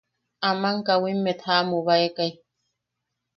[0.49, 2.31] Aman kawimmet jaʼamubaekai.